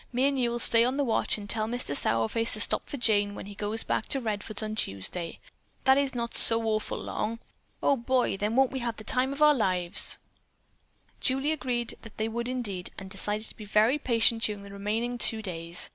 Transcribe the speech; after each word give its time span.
Me 0.11 0.27
and 0.27 0.39
you'll 0.39 0.57
stay 0.57 0.83
on 0.83 0.97
the 0.97 1.03
watch 1.03 1.37
and 1.37 1.47
tell 1.47 1.67
Mister 1.67 1.93
Sourface 1.93 2.53
to 2.53 2.59
stop 2.59 2.89
for 2.89 2.97
Jane 2.97 3.35
when 3.35 3.45
he 3.45 3.53
goes 3.53 3.83
back 3.83 4.07
to 4.07 4.19
Redfords 4.19 4.63
on 4.63 4.73
Tuesday. 4.73 5.37
That 5.83 5.95
is 5.99 6.15
not 6.15 6.33
so 6.33 6.63
awful 6.63 6.97
long. 6.97 7.37
Oh, 7.83 7.95
boy, 7.95 8.35
then 8.35 8.55
won't 8.55 8.71
we 8.71 8.79
have 8.79 8.95
the 8.97 9.03
time 9.03 9.31
of 9.31 9.43
our 9.43 9.53
lives?" 9.53 10.17
Julie 11.19 11.51
agreed 11.51 11.99
that 12.01 12.17
they 12.17 12.27
would 12.27 12.49
indeed 12.49 12.89
and 12.97 13.11
decided 13.11 13.45
to 13.49 13.55
be 13.55 13.63
very 13.63 13.99
patient 13.99 14.41
during 14.41 14.63
the 14.63 14.71
remaining 14.71 15.19
two 15.19 15.39
days. 15.39 15.87